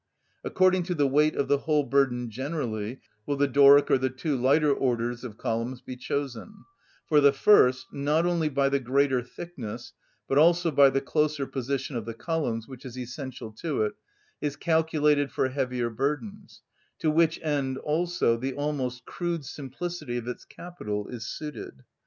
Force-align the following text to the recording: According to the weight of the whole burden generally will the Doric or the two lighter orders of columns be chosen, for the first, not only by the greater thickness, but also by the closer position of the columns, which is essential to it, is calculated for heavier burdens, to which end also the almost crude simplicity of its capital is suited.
According 0.43 0.81
to 0.85 0.95
the 0.95 1.07
weight 1.07 1.35
of 1.35 1.47
the 1.47 1.59
whole 1.59 1.83
burden 1.83 2.31
generally 2.31 3.01
will 3.27 3.35
the 3.37 3.47
Doric 3.47 3.91
or 3.91 3.99
the 3.99 4.09
two 4.09 4.35
lighter 4.35 4.73
orders 4.73 5.23
of 5.23 5.37
columns 5.37 5.79
be 5.79 5.95
chosen, 5.95 6.65
for 7.05 7.21
the 7.21 7.31
first, 7.31 7.85
not 7.93 8.25
only 8.25 8.49
by 8.49 8.67
the 8.67 8.79
greater 8.79 9.21
thickness, 9.21 9.93
but 10.27 10.39
also 10.39 10.71
by 10.71 10.89
the 10.89 11.01
closer 11.01 11.45
position 11.45 11.95
of 11.95 12.05
the 12.05 12.15
columns, 12.15 12.67
which 12.67 12.83
is 12.83 12.97
essential 12.97 13.51
to 13.51 13.83
it, 13.83 13.93
is 14.41 14.55
calculated 14.55 15.31
for 15.31 15.49
heavier 15.49 15.91
burdens, 15.91 16.63
to 16.97 17.11
which 17.11 17.39
end 17.43 17.77
also 17.77 18.37
the 18.37 18.55
almost 18.55 19.05
crude 19.05 19.45
simplicity 19.45 20.17
of 20.17 20.27
its 20.27 20.45
capital 20.45 21.07
is 21.09 21.27
suited. 21.27 21.83